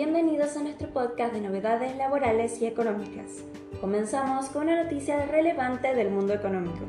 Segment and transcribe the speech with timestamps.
[0.00, 3.44] bienvenidos a nuestro podcast de novedades laborales y económicas.
[3.82, 6.86] Comenzamos con una noticia relevante del mundo económico.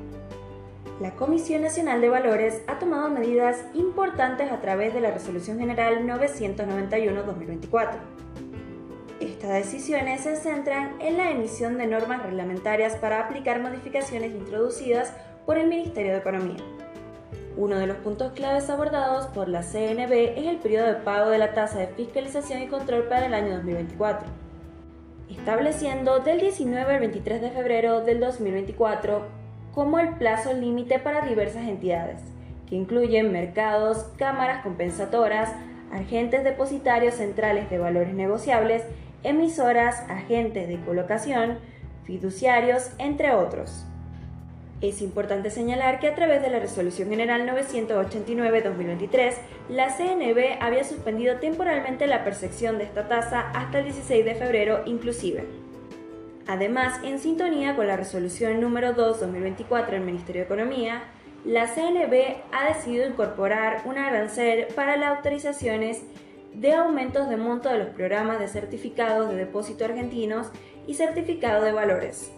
[1.01, 6.07] La Comisión Nacional de Valores ha tomado medidas importantes a través de la Resolución General
[6.07, 7.89] 991-2024.
[9.19, 15.11] Estas decisiones se centran en la emisión de normas reglamentarias para aplicar modificaciones introducidas
[15.45, 16.63] por el Ministerio de Economía.
[17.57, 21.37] Uno de los puntos claves abordados por la CNB es el periodo de pago de
[21.37, 24.27] la tasa de fiscalización y control para el año 2024,
[25.29, 29.25] estableciendo del 19 al 23 de febrero del 2024
[29.73, 32.21] como el plazo límite para diversas entidades,
[32.69, 35.51] que incluyen mercados, cámaras compensadoras,
[35.91, 38.83] agentes depositarios centrales de valores negociables,
[39.23, 41.59] emisoras, agentes de colocación,
[42.05, 43.85] fiduciarios, entre otros.
[44.81, 49.35] Es importante señalar que a través de la Resolución General 989-2023,
[49.69, 54.81] la CNB había suspendido temporalmente la percepción de esta tasa hasta el 16 de febrero
[54.87, 55.45] inclusive.
[56.47, 61.03] Además, en sintonía con la Resolución número 2-2024 del Ministerio de Economía,
[61.45, 66.01] la CNB ha decidido incorporar un arancel para las autorizaciones
[66.55, 70.47] de aumentos de monto de los programas de certificados de depósito argentinos
[70.87, 72.31] y certificado de valores.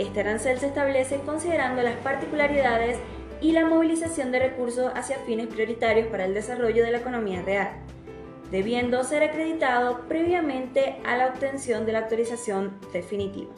[0.00, 2.98] Este arancel se establece considerando las particularidades
[3.42, 7.68] y la movilización de recursos hacia fines prioritarios para el desarrollo de la economía real,
[8.50, 13.50] debiendo ser acreditado previamente a la obtención de la autorización definitiva.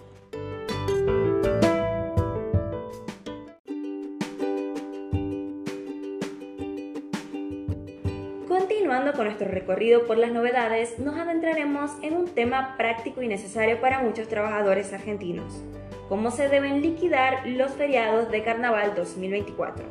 [8.93, 13.81] Continuando con nuestro recorrido por las novedades, nos adentraremos en un tema práctico y necesario
[13.81, 15.63] para muchos trabajadores argentinos,
[16.11, 19.87] cómo se deben liquidar los feriados de Carnaval 2024.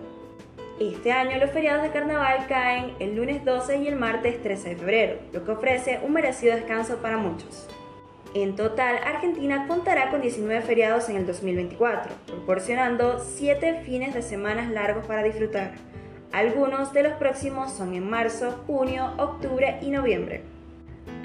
[0.79, 4.75] Este año los feriados de Carnaval caen el lunes 12 y el martes 13 de
[4.75, 7.67] febrero, lo que ofrece un merecido descanso para muchos.
[8.35, 14.69] En total, Argentina contará con 19 feriados en el 2024, proporcionando 7 fines de semanas
[14.69, 15.90] largos para disfrutar.
[16.31, 20.43] Algunos de los próximos son en marzo, junio, octubre y noviembre.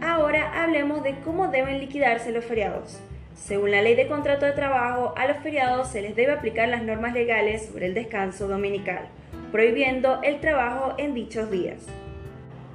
[0.02, 2.98] Ahora hablemos de cómo deben liquidarse los feriados.
[3.36, 6.82] Según la ley de contrato de trabajo, a los feriados se les debe aplicar las
[6.82, 9.06] normas legales sobre el descanso dominical,
[9.52, 11.86] prohibiendo el trabajo en dichos días.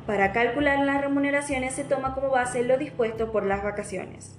[0.07, 4.37] Para calcular las remuneraciones se toma como base lo dispuesto por las vacaciones.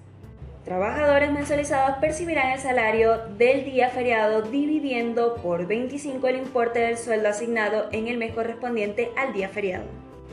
[0.64, 7.28] Trabajadores mensualizados percibirán el salario del día feriado dividiendo por 25 el importe del sueldo
[7.28, 9.84] asignado en el mes correspondiente al día feriado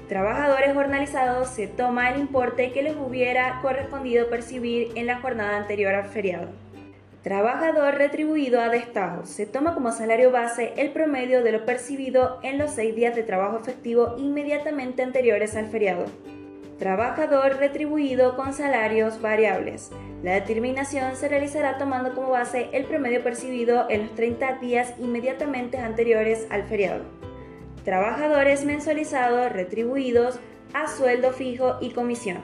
[0.10, 5.94] trabajadores jornalizados se toma el importe que les hubiera correspondido percibir en la jornada anterior
[5.94, 6.50] al feriado.
[7.22, 9.26] Trabajador retribuido a destajo.
[9.26, 13.24] Se toma como salario base el promedio de lo percibido en los seis días de
[13.24, 16.06] trabajo efectivo inmediatamente anteriores al feriado.
[16.80, 19.92] Trabajador retribuido con salarios variables.
[20.24, 25.78] La determinación se realizará tomando como base el promedio percibido en los 30 días inmediatamente
[25.78, 27.20] anteriores al feriado
[27.90, 30.40] trabajadores mensualizados retribuidos
[30.74, 32.38] a sueldo fijo y comisión.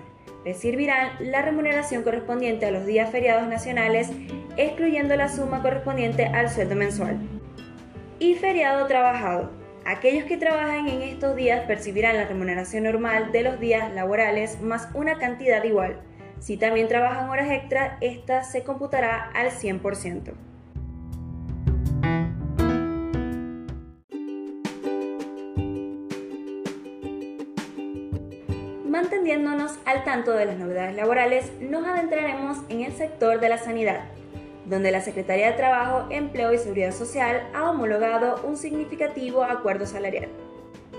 [0.44, 4.10] Recibirán la remuneración correspondiente a los días feriados nacionales,
[4.58, 7.20] excluyendo la suma correspondiente al sueldo mensual.
[8.20, 9.52] Y feriado trabajado.
[9.88, 14.90] Aquellos que trabajan en estos días percibirán la remuneración normal de los días laborales más
[14.96, 16.02] una cantidad igual.
[16.40, 20.34] Si también trabajan horas extra, esta se computará al 100%.
[28.90, 34.06] Manteniéndonos al tanto de las novedades laborales, nos adentraremos en el sector de la sanidad,
[34.66, 40.30] donde la Secretaría de Trabajo, Empleo y Seguridad Social ha homologado un significativo acuerdo salarial.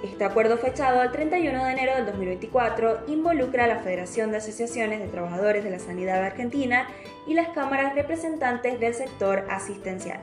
[0.05, 5.01] Este acuerdo fechado el 31 de enero del 2024 involucra a la Federación de Asociaciones
[5.01, 6.87] de Trabajadores de la Sanidad Argentina
[7.27, 10.21] y las cámaras representantes del sector asistencial.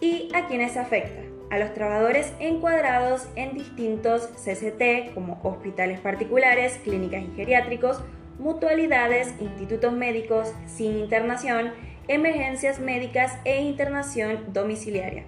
[0.00, 1.32] ¿Y a quiénes afecta?
[1.52, 8.00] a los trabajadores encuadrados en distintos CCT como hospitales particulares, clínicas y geriátricos,
[8.38, 11.72] mutualidades, institutos médicos sin internación,
[12.08, 15.24] emergencias médicas e internación domiciliaria.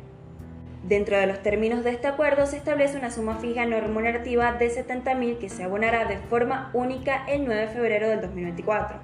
[0.83, 4.71] Dentro de los términos de este acuerdo se establece una suma fija no remunerativa de
[4.71, 8.99] 70.000 que se abonará de forma única el 9 de febrero del 2024,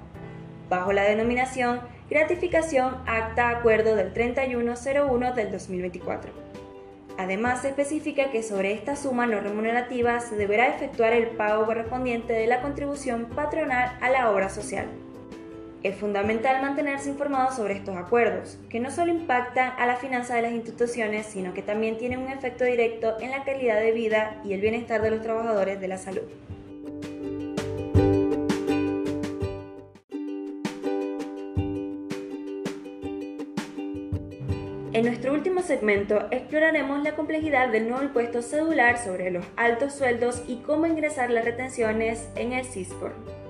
[0.69, 6.31] bajo la denominación Gratificación Acta Acuerdo del 3101 del 2024.
[7.17, 12.33] Además, se especifica que sobre esta suma no remunerativa se deberá efectuar el pago correspondiente
[12.33, 14.87] de la contribución patronal a la obra social.
[15.83, 20.43] Es fundamental mantenerse informado sobre estos acuerdos, que no solo impactan a la finanza de
[20.43, 24.53] las instituciones, sino que también tienen un efecto directo en la calidad de vida y
[24.53, 26.21] el bienestar de los trabajadores de la salud.
[34.93, 40.43] En nuestro último segmento exploraremos la complejidad del nuevo impuesto cedular sobre los altos sueldos
[40.47, 43.40] y cómo ingresar las retenciones en el CISPOR.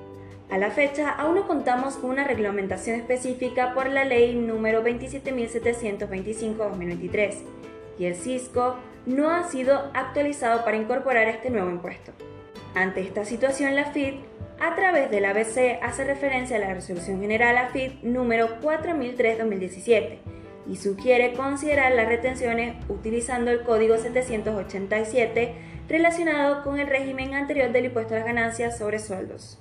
[0.51, 7.36] A la fecha, aún no contamos con una reglamentación específica por la ley número 27.725-2023
[7.98, 8.75] y el CISCO
[9.06, 12.12] no ha sido actualizado para incorporar este nuevo impuesto.
[12.75, 14.15] Ante esta situación, la FID,
[14.59, 20.18] a través del ABC, hace referencia a la Resolución General AFID número 4003-2017
[20.68, 25.56] y sugiere considerar las retenciones utilizando el Código 787
[25.88, 29.57] relacionado con el régimen anterior del impuesto a las ganancias sobre sueldos.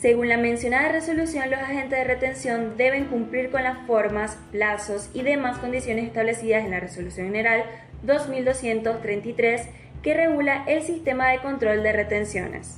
[0.00, 5.22] Según la mencionada resolución, los agentes de retención deben cumplir con las formas, plazos y
[5.22, 7.64] demás condiciones establecidas en la Resolución General
[8.04, 9.62] 2233
[10.00, 12.76] que regula el sistema de control de retenciones.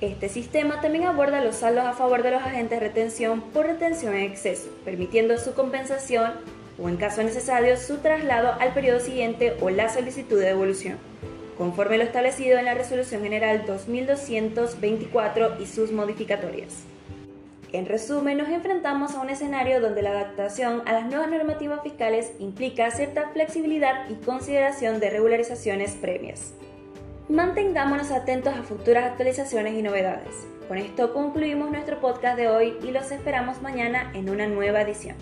[0.00, 4.12] Este sistema también aborda los saldos a favor de los agentes de retención por retención
[4.16, 6.32] en exceso, permitiendo su compensación
[6.76, 10.98] o, en caso necesario, su traslado al periodo siguiente o la solicitud de devolución,
[11.56, 16.84] conforme lo establecido en la Resolución General 2224 y sus modificatorias.
[17.72, 22.32] En resumen, nos enfrentamos a un escenario donde la adaptación a las nuevas normativas fiscales
[22.38, 26.54] implica cierta flexibilidad y consideración de regularizaciones previas.
[27.28, 30.46] Mantengámonos atentos a futuras actualizaciones y novedades.
[30.68, 35.16] Con esto concluimos nuestro podcast de hoy y los esperamos mañana en una nueva edición.